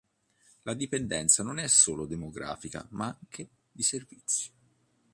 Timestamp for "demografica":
2.07-2.87